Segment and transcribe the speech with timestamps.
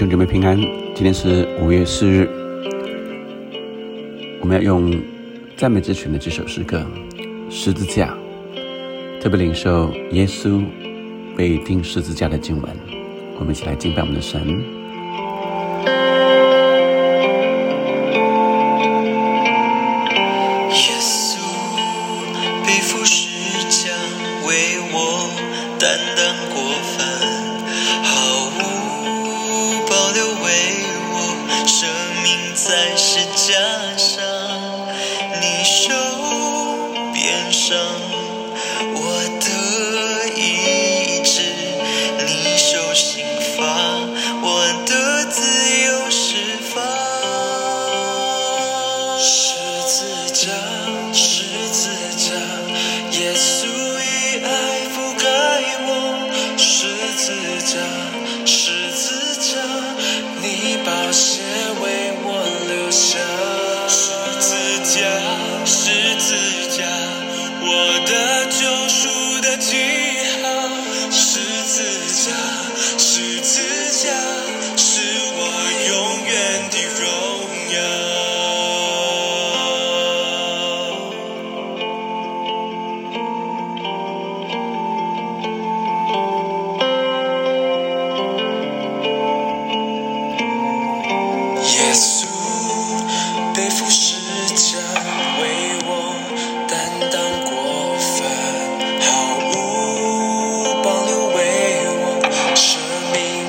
[0.00, 0.56] 兄姊妹平安，
[0.94, 2.26] 今天是五月四日，
[4.40, 4.98] 我们要用
[5.58, 6.86] 赞美之泉的这首诗歌
[7.50, 8.16] 《十字架》，
[9.22, 10.64] 特别领受耶稣
[11.36, 12.74] 被钉十字架的经文。
[13.38, 14.79] 我们一起来敬拜我们的神。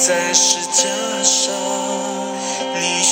[0.00, 0.88] 在世界
[1.22, 1.54] 上
[2.74, 3.02] 你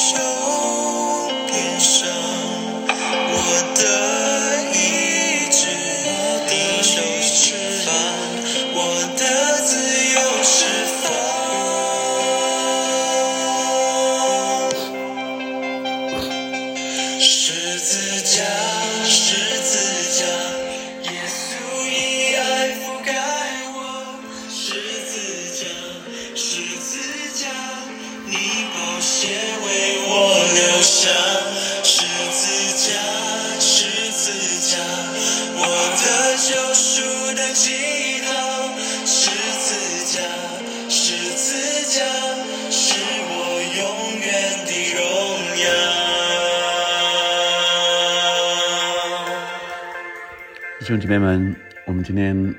[50.88, 51.54] 弟兄姐妹们，
[51.84, 52.54] 我们今天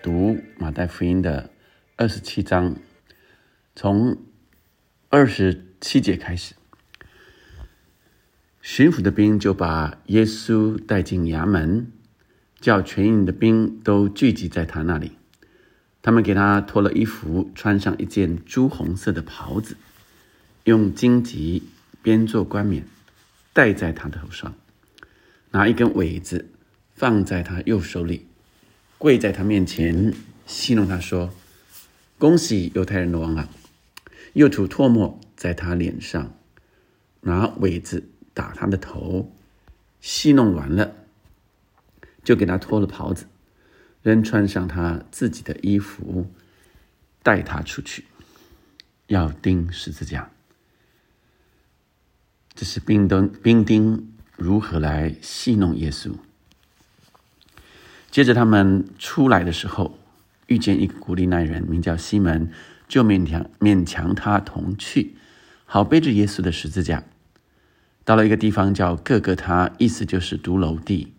[0.00, 1.50] 读马太福音的
[1.96, 2.76] 二十七章，
[3.74, 4.16] 从
[5.08, 6.54] 二十七节开始，
[8.62, 11.90] 巡抚的兵就把耶稣带进衙门，
[12.60, 15.18] 叫全营的兵都聚集在他那里。
[16.00, 19.76] 他们给他脱了衣服，穿上一件朱红色的袍子，
[20.62, 21.64] 用荆棘
[22.02, 22.84] 编做冠冕
[23.52, 24.54] 戴在他的头上，
[25.50, 26.50] 拿一根苇子。
[26.98, 28.26] 放在他右手里，
[28.98, 30.12] 跪在他面前，
[30.46, 31.32] 戏弄他说
[32.18, 33.48] ：“恭喜犹太人的王啊！”
[34.34, 36.34] 又吐唾沫在他脸上，
[37.20, 39.32] 拿苇子打他的头，
[40.00, 40.96] 戏弄完了，
[42.24, 43.26] 就给他脱了袍子，
[44.02, 46.26] 仍穿上他自己的衣服，
[47.22, 48.06] 带他出去，
[49.06, 50.32] 要钉十字架。
[52.56, 56.12] 这是兵丁兵丁如何来戏弄耶稣？
[58.18, 59.96] 接着他们出来的时候，
[60.48, 62.50] 遇见一个古利奈人，名叫西门，
[62.88, 65.14] 就勉强勉强他同去，
[65.64, 67.04] 好背着耶稣的十字架。
[68.04, 71.14] 到了一个地方叫各个他，意思就是独楼地。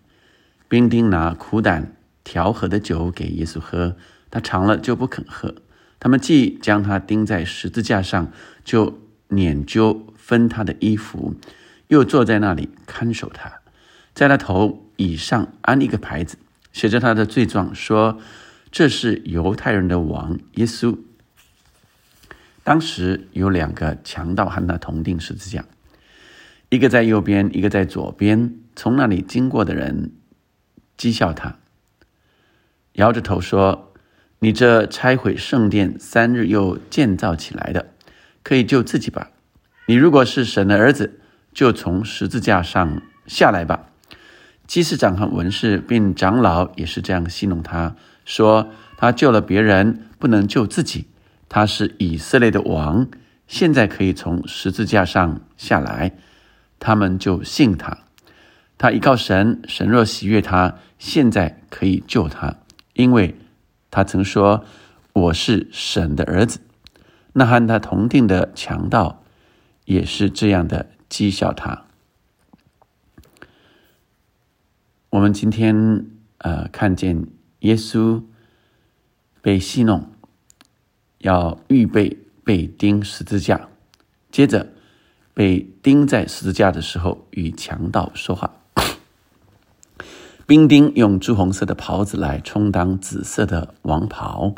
[0.67, 1.95] 兵丁拿苦胆
[2.25, 3.95] 调和的酒给耶稣喝，
[4.29, 5.55] 他尝了就不肯喝。
[6.01, 8.29] 他们既将他钉在十字架上，
[8.65, 8.99] 就
[9.29, 11.33] 捻揪分他的衣服，
[11.87, 13.61] 又坐在那里看守他，
[14.13, 16.35] 在他头以上安一个牌子。
[16.71, 18.19] 写着他的罪状，说
[18.71, 20.97] 这是犹太人的王耶稣。
[22.63, 25.65] 当时有两个强盗和他同定十字架，
[26.69, 28.53] 一个在右边，一个在左边。
[28.75, 30.11] 从那里经过的人
[30.97, 31.57] 讥笑他，
[32.93, 33.91] 摇着头说
[34.39, 37.93] ：“你这拆毁圣殿三日又建造起来的，
[38.43, 39.31] 可以救自己吧？
[39.87, 41.19] 你如果是神的儿子，
[41.51, 43.87] 就从十字架上下来吧。”
[44.69, 51.07] 祭司长和文士并长老也是这样戏弄他，说他救了别人，不能救自己。
[51.49, 53.07] 他是以色列的王，
[53.47, 56.11] 现在可以从十字架上下来。
[56.77, 57.97] 他们就信他。
[58.77, 62.57] 他依靠神，神若喜悦他，现在可以救他，
[62.93, 63.35] 因为
[63.89, 64.63] 他曾说
[65.13, 66.59] 我是神的儿子。
[67.33, 69.23] 那和他同定的强盗
[69.85, 71.85] 也是这样的讥笑他。
[75.11, 76.05] 我们今天
[76.37, 77.25] 呃看见
[77.61, 78.21] 耶稣
[79.41, 80.11] 被戏弄，
[81.17, 83.69] 要预备被钉十字架，
[84.29, 84.71] 接着
[85.33, 88.53] 被钉在十字架的时候，与强盗说话。
[90.45, 94.53] 兵丁用朱红色的袍子来充当紫色的王袍，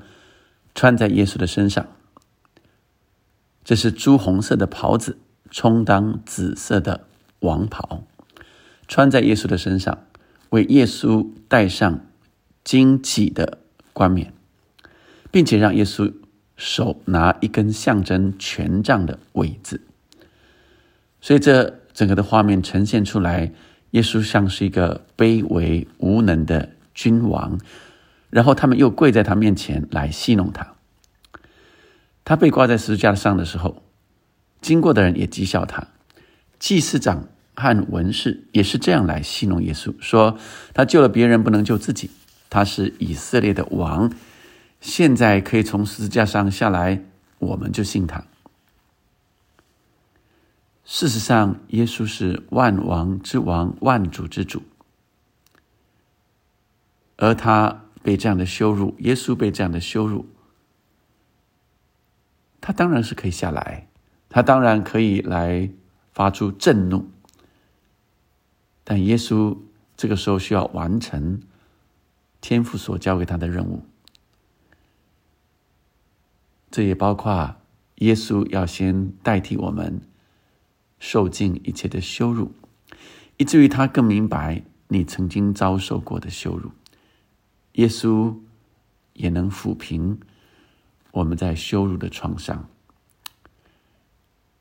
[0.75, 1.87] 穿在耶稣的身上。
[3.63, 5.17] 这是朱红色的袍子
[5.49, 7.07] 充当紫色的
[7.39, 8.03] 王袍，
[8.87, 9.99] 穿在耶稣的身上，
[10.51, 12.05] 为耶稣戴上
[12.63, 13.57] 荆棘的
[13.91, 14.31] 冠冕，
[15.31, 16.13] 并且让耶稣
[16.55, 19.81] 手拿一根象征权杖的苇子。
[21.19, 23.51] 所以，这整个的画面呈现出来。
[23.91, 27.59] 耶稣像是一个卑微无能的君王，
[28.29, 30.75] 然后他们又跪在他面前来戏弄他。
[32.23, 33.83] 他被挂在十字架上的时候，
[34.61, 35.89] 经过的人也讥笑他。
[36.57, 40.37] 祭司长和文士也是这样来戏弄耶稣，说
[40.73, 42.09] 他救了别人，不能救自己。
[42.49, 44.11] 他是以色列的王，
[44.81, 47.01] 现在可以从十字架上下来，
[47.39, 48.25] 我们就信他。
[50.83, 54.63] 事实上，耶稣是万王之王、万主之主，
[57.15, 60.27] 而他被这样的羞辱，耶稣被这样的羞辱，
[62.59, 63.87] 他当然是可以下来，
[64.27, 65.69] 他当然可以来
[66.11, 67.09] 发出震怒，
[68.91, 69.57] 但耶稣
[69.95, 71.41] 这个时候需要完成
[72.41, 73.85] 天父所交给他的任务，
[76.69, 77.55] 这也包括
[77.99, 80.01] 耶稣要先代替我们。
[80.99, 82.51] 受尽一切的羞辱，
[83.37, 86.73] 以至于他更明白你曾经遭受过的羞辱。
[87.75, 88.35] 耶稣
[89.13, 90.19] 也能抚平
[91.11, 92.67] 我们在羞辱的创伤。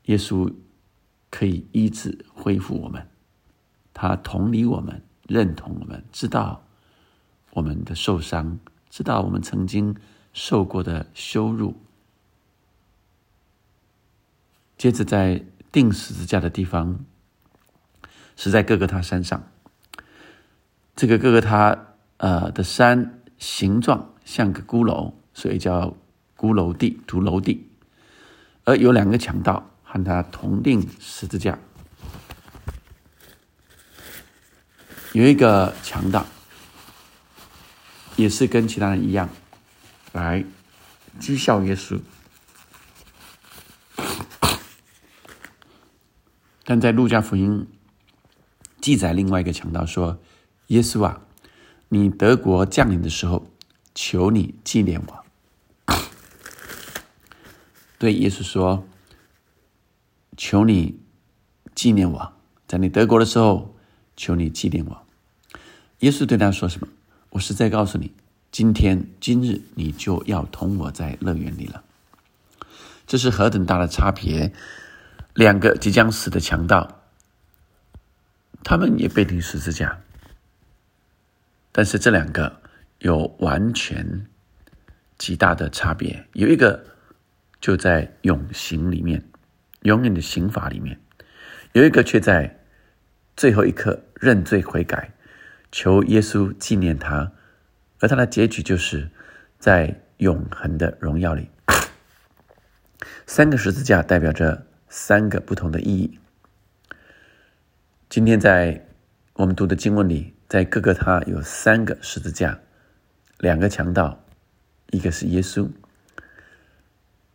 [0.05, 0.53] 耶稣
[1.29, 3.10] 可以医治、恢复我们，
[4.01, 6.63] 他同理我们，认同我们，知道
[7.51, 8.57] 我们的受伤，
[8.89, 9.95] 知道我们曾经
[10.33, 11.75] 受过的羞辱。
[14.77, 15.43] 接着在。
[15.73, 16.99] 钉十字架的地方
[18.35, 19.41] 是在各个他山上。
[20.97, 25.95] 这个各个他呃的山形状像个骷髅，所以叫
[26.35, 27.69] 骷髅地、独楼地。
[28.65, 31.57] 而有两个强盗和他同钉十字架，
[35.13, 36.25] 有一个强盗
[38.15, 39.29] 也是跟其他人一样
[40.13, 40.45] 来
[41.19, 41.99] 讥笑耶稣。
[46.63, 47.67] 但在路加福音
[48.79, 50.21] 记载，另外一个强盗说
[50.67, 51.21] ：“耶稣啊，
[51.89, 53.45] 你德国降临的时候，
[53.93, 55.25] 求你纪念我。”
[57.99, 58.87] 对耶稣说
[60.37, 60.97] ：“求你
[61.75, 62.33] 纪念我，
[62.65, 63.75] 在你德国的时候，
[64.15, 65.00] 求你纪念我。”
[66.01, 66.87] 耶稣对他说什么？
[67.29, 68.11] 我是在告诉你，
[68.51, 71.83] 今天今日你就要同我在乐园里了。
[73.05, 74.51] 这是何等大的差别！
[75.35, 77.03] 两个即将死的强盗，
[78.63, 80.01] 他们也被钉十字架，
[81.71, 82.61] 但是这两个
[82.99, 84.25] 有完全
[85.19, 86.27] 极大的差别。
[86.33, 86.83] 有一个
[87.59, 89.23] 就在永刑里面，
[89.83, 90.97] 永远的刑罚里面；
[91.73, 92.59] 有一个却在
[93.37, 95.13] 最后一刻认罪悔改，
[95.71, 97.31] 求耶稣纪念他，
[97.99, 99.09] 而他的结局就是
[99.59, 101.49] 在永恒的荣耀里。
[103.25, 104.67] 三个十字架代表着。
[104.93, 106.19] 三个不同的意义。
[108.09, 108.85] 今天在
[109.35, 112.59] 我们读的经文里，在各个他有三个十字架，
[113.39, 114.21] 两个强盗，
[114.89, 115.69] 一个是耶稣。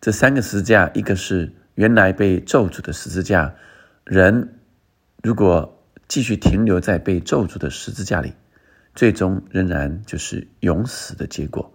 [0.02, 3.54] 这三个十字架，一个是原来被咒诅的十字架，
[4.04, 4.60] 人
[5.22, 5.75] 如果
[6.08, 8.34] 继续停留在被咒诅的十字架里，
[8.94, 11.72] 最终仍然就是永死的结果，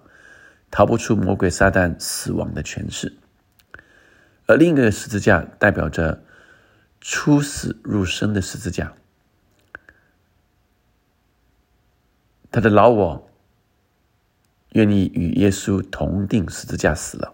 [0.70, 3.18] 逃不出魔鬼撒旦死亡的权势。
[4.48, 6.24] 而另一个十字架代表着
[7.00, 8.94] 出死入生的十字架，
[12.52, 13.30] 他的老我
[14.72, 17.34] 愿意与耶稣同定十字架死了，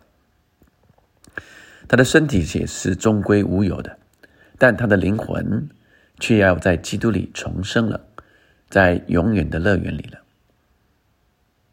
[1.88, 3.98] 他的身体也是终归无有的，
[4.58, 5.70] 但他的灵魂
[6.20, 8.08] 却要在基督里重生了，
[8.70, 10.20] 在永远的乐园里了。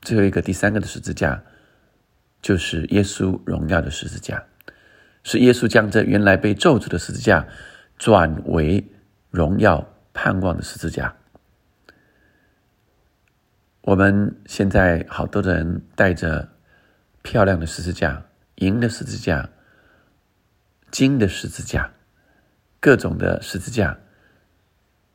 [0.03, 1.43] 最后一个第三个的十字架，
[2.43, 4.45] 就是耶稣荣耀的十字架。
[5.23, 7.49] 是耶稣将这原来被咒诅的十字架
[7.97, 8.87] 转为
[9.31, 11.17] 荣耀盼望的十字架。
[13.81, 16.51] 我们现在好多人带着
[17.23, 19.49] 漂亮的十字架、银的十字架，
[20.91, 21.91] 金的十字架，
[22.81, 23.99] 各种的十字架，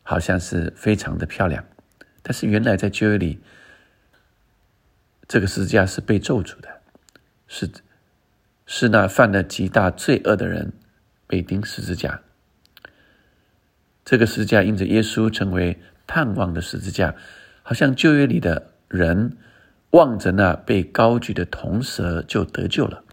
[0.10, 1.64] 好像是非常的漂亮。
[2.24, 3.40] 但是原来在旧约里，
[5.28, 6.82] 这个十字架是被咒诅的，
[7.48, 7.70] 是
[8.66, 10.74] 是那犯了极大罪恶的人
[11.28, 12.20] 被钉十字架。
[14.04, 17.14] 这个十字架因着耶稣成为盼望的十字架，
[17.62, 19.38] 好像旧约里的人
[19.92, 23.04] 望着那被高举的铜蛇就得救了。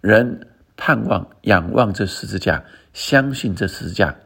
[0.00, 4.16] 人盼望、仰望这十字架，相信这十字架，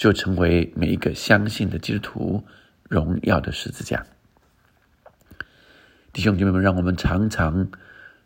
[0.00, 2.44] 就成为每一个相信的基督徒
[2.88, 4.06] 荣耀的十字架。
[6.10, 7.70] 弟兄姐妹们，让我们常常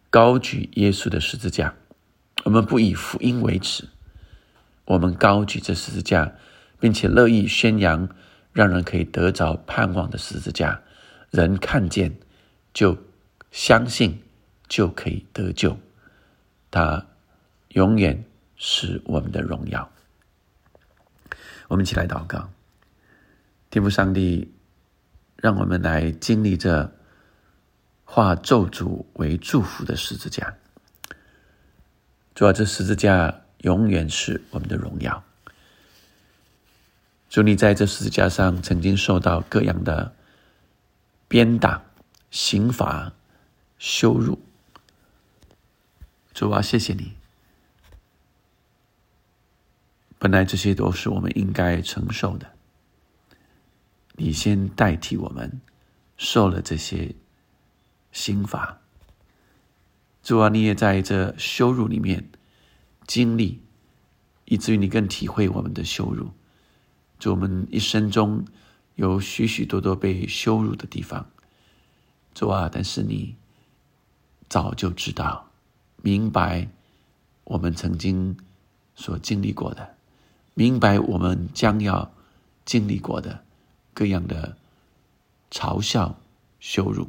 [0.08, 1.74] 高举耶稣的十字架。
[2.44, 3.88] 我们不以福音为耻，
[4.84, 6.34] 我们高举这十字架，
[6.78, 8.08] 并且乐意宣扬，
[8.52, 10.80] 让人可以得着盼望的十字架。
[11.32, 12.14] 人看见
[12.72, 12.96] 就
[13.50, 14.22] 相信，
[14.68, 15.76] 就可以得救。
[16.70, 17.04] 他
[17.70, 19.90] 永远是我们的荣耀。
[21.68, 22.50] 我们一起来祷告，
[23.70, 24.52] 天父上帝，
[25.36, 26.92] 让我们来经历这
[28.04, 30.54] 化咒诅为祝福的十字架。
[32.34, 35.24] 主啊，这十字架永远是我们的荣耀。
[37.30, 40.14] 主，你在这十字架上曾经受到各样的
[41.26, 41.82] 鞭打、
[42.30, 43.12] 刑罚、
[43.78, 44.38] 羞辱。
[46.32, 47.14] 主啊，谢谢你！
[50.24, 52.50] 本来这些都是我们应该承受的，
[54.14, 55.60] 你先代替我们
[56.16, 57.14] 受了这些
[58.10, 58.80] 刑罚。
[60.22, 62.30] 主啊，你也在这羞辱里面
[63.06, 63.60] 经历，
[64.46, 66.30] 以至于你更体会我们的羞辱。
[67.18, 68.46] 主，我们一生中
[68.94, 71.28] 有许许多多被羞辱的地方。
[72.32, 73.36] 主啊，但是你
[74.48, 75.50] 早就知道。
[76.00, 76.70] 明白
[77.44, 78.38] 我们曾经
[78.94, 79.96] 所经历过的，
[80.54, 82.12] 明白我们将要
[82.64, 83.44] 经历过的
[83.92, 84.56] 各样的
[85.50, 86.16] 嘲笑、
[86.60, 87.08] 羞辱。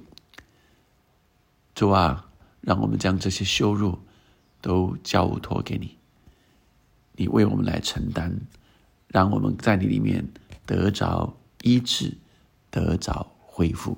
[1.76, 2.30] 主啊，
[2.62, 4.00] 让我们将这些羞辱
[4.62, 5.96] 都交托给你，
[7.14, 8.32] 你为我们来承担，
[9.08, 10.28] 让我们在你里面
[10.66, 12.18] 得着医治，
[12.72, 13.98] 得着恢复，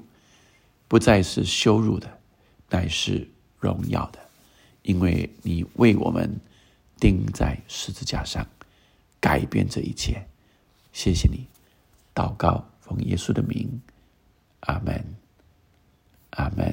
[0.89, 2.20] 不再是羞辱的，
[2.70, 4.20] 乃是荣耀的。
[4.82, 6.39] 因为你为我们
[7.00, 8.46] 钉在十字架上，
[9.20, 10.28] 改变这一切，
[10.94, 11.48] 谢谢你。
[12.14, 13.82] 祷告奉耶稣的名，
[14.62, 15.04] 阿门，
[16.32, 16.66] 阿门。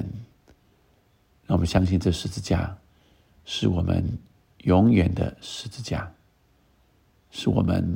[1.47, 2.75] 让我们相信这十字架
[3.45, 4.17] 是我们
[4.63, 6.11] 永远的十字架，
[7.29, 7.95] 是我们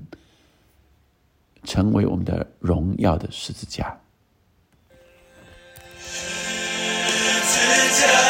[1.63, 3.99] 成为我们的荣耀的十字架。
[5.97, 6.27] 十
[7.41, 8.28] 字架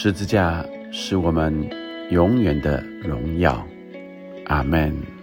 [0.00, 1.52] 十字架是我们
[2.12, 3.66] 永远的荣耀。
[4.46, 5.17] 阿门。